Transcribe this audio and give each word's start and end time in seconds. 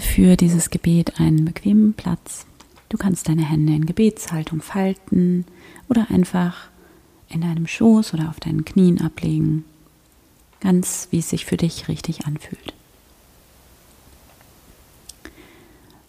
Für 0.00 0.36
dieses 0.36 0.70
Gebet 0.70 1.20
einen 1.20 1.44
bequemen 1.44 1.94
Platz. 1.94 2.46
Du 2.88 2.96
kannst 2.96 3.28
deine 3.28 3.48
Hände 3.48 3.74
in 3.74 3.86
Gebetshaltung 3.86 4.60
falten 4.60 5.44
oder 5.88 6.10
einfach 6.10 6.68
in 7.28 7.42
deinem 7.42 7.66
Schoß 7.66 8.14
oder 8.14 8.28
auf 8.28 8.40
deinen 8.40 8.64
Knien 8.64 9.00
ablegen, 9.00 9.64
ganz 10.60 11.08
wie 11.10 11.18
es 11.18 11.30
sich 11.30 11.44
für 11.44 11.56
dich 11.56 11.88
richtig 11.88 12.26
anfühlt. 12.26 12.74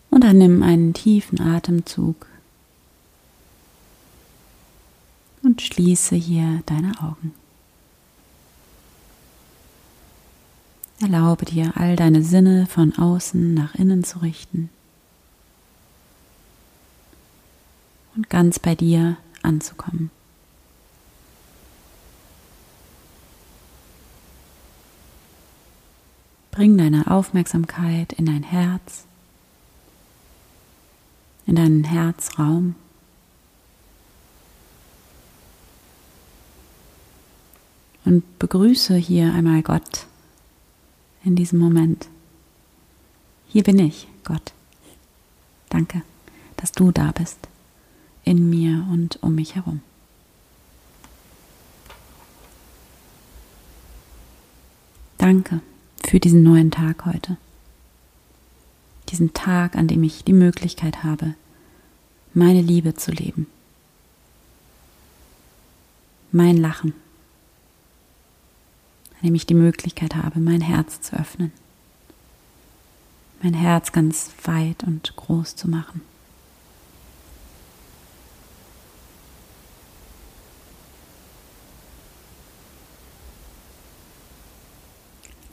Und 0.09 0.23
dann 0.23 0.38
nimm 0.38 0.63
einen 0.63 0.94
tiefen 0.94 1.41
Atemzug 1.41 2.27
und 5.44 5.61
schließe 5.61 6.16
hier 6.16 6.63
deine 6.66 6.94
Augen. 7.02 7.33
Erlaube 11.02 11.45
dir, 11.45 11.73
all 11.76 11.95
deine 11.95 12.23
Sinne 12.23 12.67
von 12.67 12.98
außen 12.98 13.53
nach 13.53 13.76
innen 13.76 14.03
zu 14.03 14.20
richten 14.20 14.70
und 18.16 18.30
ganz 18.30 18.59
bei 18.59 18.76
dir 18.76 19.17
anzukommen. 19.41 20.09
Bring 26.52 26.77
deine 26.77 27.12
Aufmerksamkeit 27.12 28.14
in 28.14 28.25
dein 28.25 28.44
Herz 28.44 29.05
in 31.45 31.56
deinen 31.56 31.84
Herzraum. 31.84 32.75
Und 38.03 38.38
begrüße 38.39 38.95
hier 38.95 39.34
einmal 39.34 39.64
Gott 39.64 40.06
in 41.26 41.36
diesem 41.36 41.59
Moment. 41.59 42.08
Hier 43.50 43.64
bin 43.64 43.80
ich, 43.80 44.08
Gott. 44.23 44.54
Danke, 45.70 46.04
dass 46.56 46.72
du 46.72 46.92
da 46.92 47.12
bist, 47.12 47.40
in 48.23 48.50
mir 48.50 48.88
und 48.92 49.22
um 49.22 49.36
mich 49.36 49.56
herum. 49.56 49.81
Danke 55.18 55.59
für 56.06 56.20
diesen 56.20 56.44
neuen 56.44 56.72
Tag 56.72 57.06
heute 57.06 57.38
diesen 59.09 59.34
Tag, 59.34 59.76
an 59.76 59.88
dem 59.88 60.03
ich 60.03 60.23
die 60.23 60.34
Möglichkeit 60.34 61.03
habe, 61.03 61.36
meine 62.34 62.62
Liebe 62.62 62.96
zu 62.96 63.12
leben, 63.12 63.48
mein 66.31 66.58
Lachen, 66.58 66.94
an 69.26 69.30
dem 69.30 69.36
ich 69.36 69.48
die 69.48 69.56
Möglichkeit 69.56 70.16
habe, 70.16 70.40
mein 70.40 70.62
Herz 70.62 71.02
zu 71.02 71.20
öffnen, 71.20 71.52
mein 73.42 73.56
Herz 73.56 73.92
ganz 73.92 74.30
weit 74.44 74.84
und 74.84 75.16
groß 75.16 75.56
zu 75.56 75.68
machen. 75.68 76.02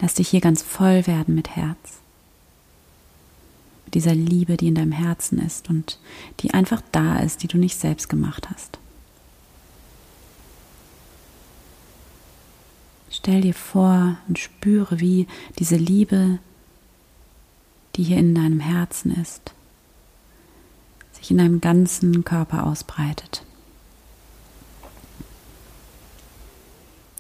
Lass 0.01 0.13
dich 0.13 0.29
hier 0.29 0.43
ganz 0.43 0.63
voll 0.63 1.07
werden 1.07 1.35
mit 1.35 1.57
Herz 1.57 2.01
dieser 3.95 4.15
Liebe, 4.15 4.59
die 4.59 4.69
in 4.69 4.75
deinem 4.75 4.93
Herzen 4.93 5.39
ist 5.39 5.71
und 5.71 5.99
die 6.41 6.53
einfach 6.53 6.83
da 6.93 7.21
ist, 7.21 7.43
die 7.43 7.49
du 7.49 7.57
nicht 7.57 7.79
selbst 7.79 8.11
gemacht 8.11 8.51
hast. 8.51 8.79
Stell 13.23 13.43
dir 13.43 13.55
vor 13.55 14.17
und 14.27 14.41
spüre, 14.41 14.99
wie 14.99 15.29
diese 15.61 15.77
Liebe, 15.77 16.41
die 17.95 18.03
hier 18.03 18.17
in 18.17 18.35
deinem 18.35 18.59
Herzen 18.59 19.13
ist, 19.13 19.53
sich 21.13 21.31
in 21.31 21.39
deinem 21.39 21.61
ganzen 21.61 22.25
Körper 22.25 22.67
ausbreitet. 22.67 23.45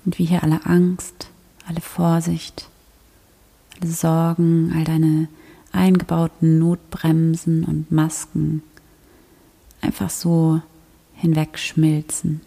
Und 0.04 0.18
wie 0.18 0.24
hier 0.24 0.42
alle 0.42 0.66
Angst, 0.66 1.28
alle 1.68 1.80
Vorsicht, 1.80 2.68
alle 3.80 3.92
Sorgen, 3.92 4.72
all 4.74 4.82
deine 4.82 5.28
eingebauten 5.70 6.58
Notbremsen 6.58 7.62
und 7.62 7.92
Masken 7.92 8.64
einfach 9.80 10.10
so 10.10 10.62
hinwegschmilzen. 11.14 12.40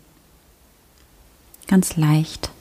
Ganz 1.68 1.96
leicht. 1.96 2.52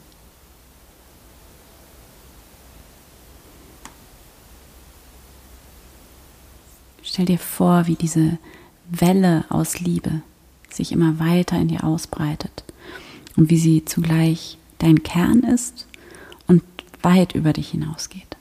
Stell 7.14 7.26
dir 7.26 7.38
vor, 7.38 7.86
wie 7.86 7.94
diese 7.94 8.38
Welle 8.90 9.44
aus 9.48 9.78
Liebe 9.78 10.22
sich 10.68 10.90
immer 10.90 11.20
weiter 11.20 11.56
in 11.56 11.68
dir 11.68 11.84
ausbreitet 11.84 12.64
und 13.36 13.50
wie 13.50 13.56
sie 13.56 13.84
zugleich 13.84 14.58
dein 14.78 15.04
Kern 15.04 15.44
ist 15.44 15.86
und 16.48 16.64
weit 17.02 17.36
über 17.36 17.52
dich 17.52 17.68
hinausgeht. 17.68 18.36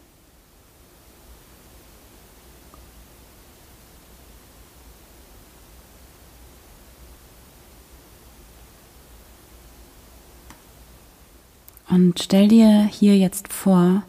Und 11.91 12.19
stell 12.19 12.47
dir 12.47 12.87
hier 12.87 13.15
jetzt 13.19 13.53
vor, 13.53 14.01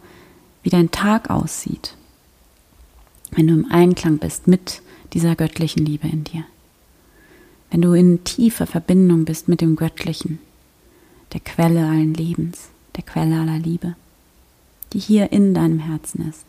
wie 0.62 0.70
dein 0.70 0.90
Tag 0.90 1.28
aussieht, 1.28 1.98
wenn 3.34 3.48
du 3.48 3.54
im 3.54 3.70
Einklang 3.70 4.18
bist 4.18 4.46
mit 4.46 4.80
dieser 5.12 5.34
göttlichen 5.34 5.84
Liebe 5.84 6.08
in 6.08 6.24
dir. 6.24 6.44
Wenn 7.70 7.82
du 7.82 7.92
in 7.92 8.22
tiefer 8.24 8.66
Verbindung 8.66 9.24
bist 9.24 9.48
mit 9.48 9.60
dem 9.60 9.76
Göttlichen, 9.76 10.38
der 11.32 11.40
Quelle 11.40 11.86
allen 11.86 12.14
Lebens, 12.14 12.68
der 12.96 13.02
Quelle 13.02 13.40
aller 13.40 13.58
Liebe, 13.58 13.96
die 14.92 15.00
hier 15.00 15.32
in 15.32 15.54
deinem 15.54 15.80
Herzen 15.80 16.28
ist. 16.28 16.46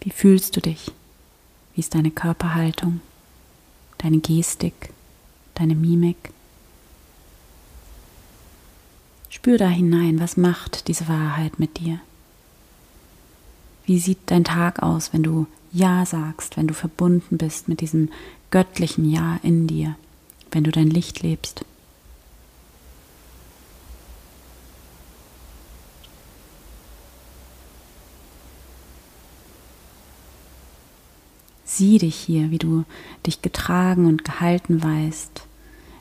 Wie 0.00 0.10
fühlst 0.10 0.56
du 0.56 0.60
dich? 0.60 0.90
Wie 1.74 1.80
ist 1.80 1.94
deine 1.94 2.10
Körperhaltung, 2.10 3.00
deine 3.98 4.18
Gestik, 4.18 4.90
deine 5.60 5.74
Mimik? 5.74 6.32
Spür 9.28 9.58
da 9.58 9.68
hinein, 9.68 10.18
was 10.20 10.36
macht 10.36 10.88
diese 10.88 11.06
Wahrheit 11.06 11.58
mit 11.58 11.78
dir? 11.78 12.00
Wie 13.84 13.98
sieht 13.98 14.18
dein 14.26 14.44
Tag 14.44 14.82
aus, 14.82 15.12
wenn 15.12 15.22
du 15.22 15.46
Ja 15.72 16.04
sagst, 16.06 16.56
wenn 16.56 16.66
du 16.66 16.74
verbunden 16.74 17.38
bist 17.38 17.68
mit 17.68 17.80
diesem 17.80 18.10
göttlichen 18.50 19.08
Ja 19.10 19.38
in 19.42 19.66
dir, 19.66 19.96
wenn 20.50 20.64
du 20.64 20.70
dein 20.70 20.90
Licht 20.90 21.22
lebst? 21.22 21.64
Sieh 31.64 31.98
dich 31.98 32.16
hier, 32.16 32.50
wie 32.50 32.58
du 32.58 32.84
dich 33.26 33.42
getragen 33.42 34.06
und 34.06 34.24
gehalten 34.24 34.82
weißt, 34.82 35.46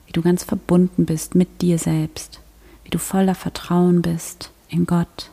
wie 0.09 0.13
du 0.13 0.23
ganz 0.23 0.43
verbunden 0.43 1.05
bist 1.05 1.35
mit 1.35 1.61
dir 1.61 1.77
selbst, 1.77 2.39
wie 2.83 2.89
du 2.89 2.97
voller 2.97 3.35
Vertrauen 3.35 4.01
bist 4.01 4.49
in 4.67 4.87
Gott, 4.87 5.29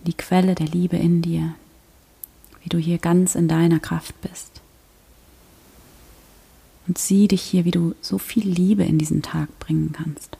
in 0.00 0.04
die 0.04 0.16
Quelle 0.16 0.54
der 0.54 0.66
Liebe 0.66 0.98
in 0.98 1.22
dir, 1.22 1.54
wie 2.62 2.68
du 2.68 2.76
hier 2.76 2.98
ganz 2.98 3.34
in 3.34 3.48
deiner 3.48 3.80
Kraft 3.80 4.20
bist. 4.20 4.60
Und 6.86 6.98
sieh 6.98 7.26
dich 7.26 7.40
hier, 7.40 7.64
wie 7.64 7.70
du 7.70 7.94
so 8.02 8.18
viel 8.18 8.46
Liebe 8.46 8.84
in 8.84 8.98
diesen 8.98 9.22
Tag 9.22 9.58
bringen 9.58 9.92
kannst, 9.94 10.36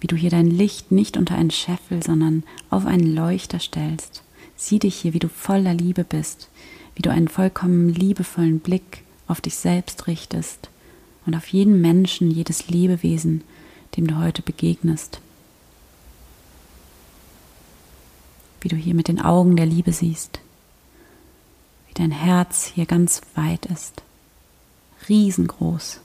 wie 0.00 0.06
du 0.06 0.16
hier 0.16 0.30
dein 0.30 0.46
Licht 0.46 0.90
nicht 0.90 1.18
unter 1.18 1.34
einen 1.34 1.50
Scheffel, 1.50 2.02
sondern 2.02 2.42
auf 2.70 2.86
einen 2.86 3.14
Leuchter 3.14 3.58
stellst. 3.58 4.22
Sieh 4.56 4.78
dich 4.78 4.96
hier, 4.96 5.12
wie 5.12 5.18
du 5.18 5.28
voller 5.28 5.74
Liebe 5.74 6.04
bist, 6.04 6.48
wie 6.94 7.02
du 7.02 7.10
einen 7.10 7.28
vollkommen 7.28 7.90
liebevollen 7.90 8.60
Blick 8.60 9.02
auf 9.26 9.42
dich 9.42 9.56
selbst 9.56 10.06
richtest 10.06 10.69
und 11.26 11.34
auf 11.34 11.48
jeden 11.48 11.80
Menschen, 11.80 12.30
jedes 12.30 12.68
Lebewesen, 12.68 13.42
dem 13.96 14.06
du 14.06 14.16
heute 14.16 14.42
begegnest. 14.42 15.20
Wie 18.60 18.68
du 18.68 18.76
hier 18.76 18.94
mit 18.94 19.08
den 19.08 19.20
Augen 19.20 19.56
der 19.56 19.66
Liebe 19.66 19.92
siehst, 19.92 20.40
wie 21.88 21.94
dein 21.94 22.10
Herz 22.10 22.66
hier 22.66 22.86
ganz 22.86 23.22
weit 23.34 23.66
ist, 23.66 24.02
riesengroß. 25.08 26.00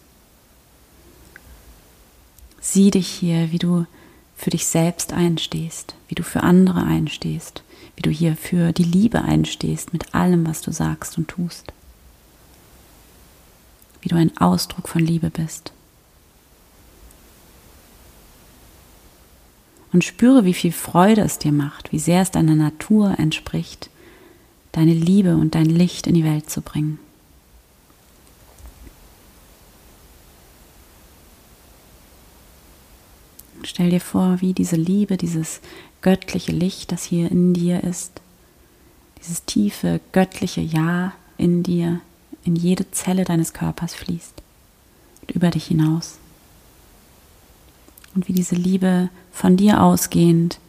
Sieh 2.62 2.92
dich 2.92 3.08
hier, 3.08 3.52
wie 3.52 3.60
du 3.60 3.86
für 4.36 4.50
dich 4.50 4.66
selbst 4.66 5.14
einstehst, 5.14 5.96
wie 6.08 6.16
du 6.16 6.24
für 6.24 6.44
andere 6.44 6.84
einstehst, 6.84 7.64
wie 7.96 8.02
du 8.02 8.10
hier 8.10 8.36
für 8.36 8.74
die 8.74 8.84
Liebe 8.84 9.22
einstehst 9.22 9.94
mit 9.94 10.14
allem, 10.16 10.46
was 10.48 10.62
du 10.62 10.72
sagst 10.72 11.18
und 11.18 11.28
tust 11.28 11.72
wie 14.06 14.10
du 14.10 14.18
ein 14.18 14.38
Ausdruck 14.38 14.88
von 14.88 15.02
Liebe 15.02 15.32
bist. 15.32 15.74
Und 19.92 20.04
spüre, 20.04 20.46
wie 20.46 20.54
viel 20.54 20.72
Freude 20.72 21.22
es 21.22 21.40
dir 21.40 21.52
macht, 21.52 21.92
wie 21.92 21.98
sehr 21.98 22.22
es 22.22 22.30
deiner 22.30 22.54
Natur 22.54 23.18
entspricht, 23.18 23.90
deine 24.74 24.94
Liebe 24.94 25.38
und 25.38 25.56
dein 25.56 25.66
Licht 25.66 26.06
in 26.06 26.14
die 26.14 26.24
Welt 26.24 26.52
zu 26.52 26.62
bringen. 26.62 27.00
Stell 33.64 33.90
dir 33.90 34.02
vor, 34.02 34.40
wie 34.42 34.54
diese 34.54 34.76
Liebe, 34.76 35.18
dieses 35.18 35.62
göttliche 36.02 36.52
Licht, 36.52 36.92
das 36.92 37.06
hier 37.06 37.32
in 37.32 37.56
dir 37.56 37.84
ist, 37.84 38.22
dieses 39.20 39.46
tiefe 39.46 40.00
göttliche 40.12 40.62
Ja 40.62 41.14
in 41.40 41.64
dir, 41.64 42.02
in 42.46 42.56
jede 42.56 42.90
Zelle 42.92 43.26
deines 43.26 43.52
Körpers 43.54 43.94
fließt 43.94 44.42
und 45.22 45.32
über 45.32 45.50
dich 45.50 45.66
hinaus. 45.66 46.18
Und 48.14 48.30
wie 48.30 48.34
diese 48.34 48.56
Liebe 48.56 49.10
von 49.34 49.58
dir 49.58 49.82
ausgehend 49.82 50.60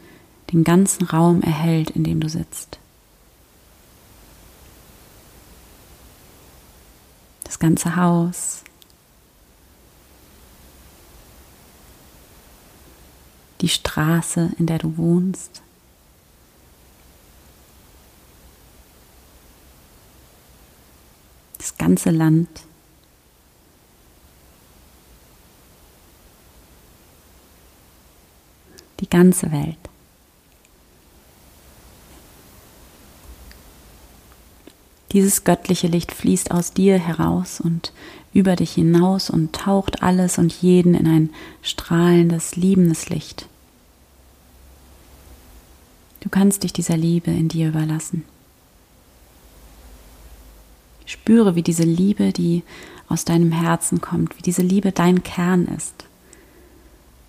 den 0.52 0.64
ganzen 0.64 1.04
Raum 1.04 1.42
erhält, 1.42 1.90
in 1.90 2.02
dem 2.02 2.18
du 2.20 2.28
sitzt. 2.28 2.78
Das 7.44 7.58
ganze 7.60 7.94
Haus, 7.94 8.64
die 13.60 13.68
Straße, 13.68 14.52
in 14.58 14.66
der 14.66 14.78
du 14.78 14.96
wohnst. 14.96 15.62
Das 21.58 21.75
ganze 21.86 22.10
Land. 22.10 22.48
Die 28.98 29.08
ganze 29.08 29.52
Welt. 29.52 29.76
Dieses 35.12 35.44
göttliche 35.44 35.86
Licht 35.86 36.10
fließt 36.10 36.50
aus 36.50 36.72
dir 36.72 36.98
heraus 36.98 37.60
und 37.60 37.92
über 38.32 38.56
dich 38.56 38.72
hinaus 38.72 39.30
und 39.30 39.54
taucht 39.54 40.02
alles 40.02 40.38
und 40.38 40.52
jeden 40.52 40.94
in 40.94 41.06
ein 41.06 41.30
strahlendes, 41.62 42.56
liebendes 42.56 43.10
Licht. 43.10 43.46
Du 46.18 46.30
kannst 46.30 46.64
dich 46.64 46.72
dieser 46.72 46.96
Liebe 46.96 47.30
in 47.30 47.46
dir 47.48 47.68
überlassen. 47.68 48.24
Spüre, 51.06 51.54
wie 51.54 51.62
diese 51.62 51.84
Liebe, 51.84 52.32
die 52.32 52.62
aus 53.08 53.24
deinem 53.24 53.52
Herzen 53.52 54.00
kommt, 54.00 54.36
wie 54.36 54.42
diese 54.42 54.62
Liebe 54.62 54.92
dein 54.92 55.22
Kern 55.22 55.66
ist, 55.66 56.04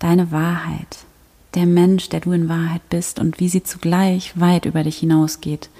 deine 0.00 0.30
Wahrheit, 0.32 0.98
der 1.54 1.66
Mensch, 1.66 2.08
der 2.08 2.20
du 2.20 2.32
in 2.32 2.48
Wahrheit 2.48 2.86
bist 2.90 3.18
und 3.18 3.40
wie 3.40 3.48
sie 3.48 3.62
zugleich 3.62 4.38
weit 4.38 4.66
über 4.66 4.82
dich 4.82 4.98
hinausgeht, 4.98 5.70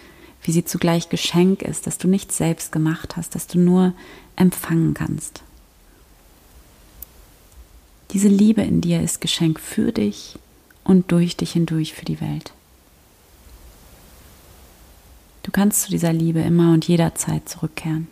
wie 0.43 0.53
sie 0.53 0.65
zugleich 0.65 1.09
Geschenk 1.09 1.63
ist, 1.63 1.87
dass 1.87 1.99
du 1.99 2.09
nichts 2.09 2.37
selbst 2.37 2.73
gemacht 2.73 3.17
hast, 3.17 3.35
dass 3.35 3.49
du 3.49 3.59
nur 3.59 3.93
empfangen 4.37 4.95
kannst. 4.95 5.43
Diese 8.13 8.29
Liebe 8.29 8.63
in 8.63 8.81
dir 8.81 9.03
ist 9.03 9.21
Geschenk 9.21 9.61
für 9.61 9.93
dich 9.93 10.39
und 10.85 11.13
durch 11.13 11.37
dich 11.37 11.53
hindurch 11.53 11.93
für 11.93 12.07
die 12.07 12.21
Welt. 12.21 12.53
Du 15.49 15.53
kannst 15.53 15.81
zu 15.81 15.91
dieser 15.91 16.13
Liebe 16.13 16.41
immer 16.41 16.75
und 16.75 16.87
jederzeit 16.87 17.49
zurückkehren. 17.49 18.07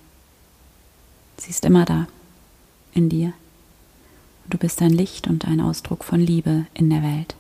Sie 1.37 1.51
ist 1.51 1.67
immer 1.67 1.85
da, 1.85 2.07
in 2.95 3.11
dir. 3.11 3.35
Und 4.45 4.55
du 4.55 4.57
bist 4.57 4.81
ein 4.81 4.89
Licht 4.89 5.29
und 5.29 5.47
ein 5.47 5.61
Ausdruck 5.61 6.03
von 6.03 6.19
Liebe 6.19 6.65
in 6.73 6.89
der 6.89 7.03
Welt. 7.03 7.35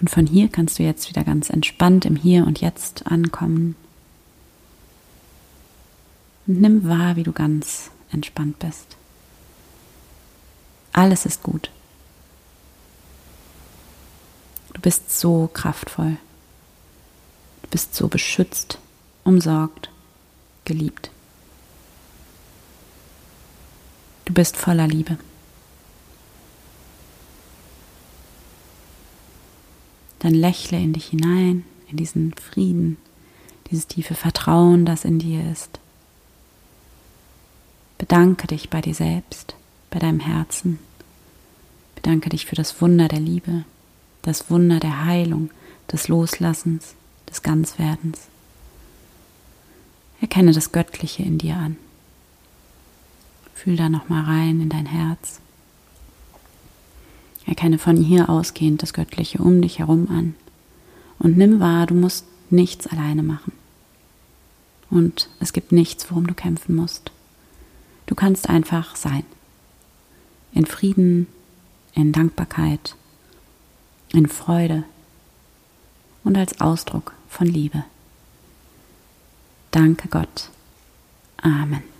Und 0.00 0.08
von 0.08 0.28
hier 0.28 0.46
kannst 0.46 0.78
du 0.78 0.84
jetzt 0.84 1.08
wieder 1.08 1.24
ganz 1.24 1.50
entspannt 1.50 2.04
im 2.04 2.14
Hier 2.14 2.46
und 2.46 2.60
Jetzt 2.60 3.08
ankommen. 3.08 3.74
Und 6.46 6.60
nimm 6.60 6.86
wahr, 6.86 7.16
wie 7.16 7.24
du 7.24 7.32
ganz 7.32 7.90
entspannt 8.12 8.60
bist. 8.60 8.96
Alles 10.92 11.26
ist 11.26 11.42
gut. 11.42 11.72
Du 14.72 14.80
bist 14.80 15.18
so 15.18 15.50
kraftvoll. 15.52 16.16
Du 17.62 17.68
bist 17.70 17.94
so 17.94 18.08
beschützt, 18.08 18.78
umsorgt, 19.24 19.90
geliebt. 20.64 21.10
Du 24.24 24.34
bist 24.34 24.56
voller 24.56 24.86
Liebe. 24.86 25.18
Dann 30.20 30.34
lächle 30.34 30.78
in 30.78 30.92
dich 30.92 31.06
hinein, 31.06 31.64
in 31.88 31.96
diesen 31.96 32.32
Frieden, 32.34 32.96
dieses 33.70 33.88
tiefe 33.88 34.14
Vertrauen, 34.14 34.86
das 34.86 35.04
in 35.04 35.18
dir 35.18 35.50
ist. 35.50 35.80
Bedanke 37.98 38.46
dich 38.46 38.70
bei 38.70 38.80
dir 38.80 38.94
selbst, 38.94 39.54
bei 39.90 39.98
deinem 39.98 40.20
Herzen. 40.20 40.78
Bedanke 41.96 42.30
dich 42.30 42.46
für 42.46 42.54
das 42.54 42.80
Wunder 42.80 43.08
der 43.08 43.20
Liebe, 43.20 43.64
das 44.22 44.50
Wunder 44.50 44.80
der 44.80 45.04
Heilung, 45.04 45.50
des 45.90 46.08
Loslassens, 46.08 46.94
des 47.28 47.42
Ganzwerdens. 47.42 48.20
Erkenne 50.20 50.52
das 50.52 50.72
Göttliche 50.72 51.22
in 51.22 51.38
dir 51.38 51.56
an. 51.56 51.76
Fühl 53.54 53.76
da 53.76 53.88
nochmal 53.88 54.24
rein 54.24 54.60
in 54.60 54.68
dein 54.68 54.86
Herz. 54.86 55.40
Erkenne 57.46 57.78
von 57.78 57.96
hier 57.96 58.30
ausgehend 58.30 58.82
das 58.82 58.92
Göttliche 58.92 59.38
um 59.38 59.60
dich 59.60 59.80
herum 59.80 60.08
an 60.10 60.34
und 61.18 61.36
nimm 61.36 61.60
wahr, 61.60 61.86
du 61.86 61.94
musst 61.94 62.26
nichts 62.50 62.86
alleine 62.86 63.22
machen. 63.22 63.52
Und 64.90 65.28
es 65.40 65.52
gibt 65.52 65.72
nichts, 65.72 66.10
worum 66.10 66.26
du 66.26 66.34
kämpfen 66.34 66.74
musst. 66.74 67.12
Du 68.06 68.14
kannst 68.14 68.48
einfach 68.48 68.96
sein. 68.96 69.24
In 70.52 70.66
Frieden, 70.66 71.28
in 71.94 72.12
Dankbarkeit, 72.12 72.96
in 74.12 74.28
Freude 74.28 74.84
und 76.24 76.36
als 76.36 76.60
Ausdruck 76.60 77.14
von 77.28 77.46
Liebe. 77.46 77.84
Danke 79.70 80.08
Gott. 80.08 80.50
Amen. 81.38 81.91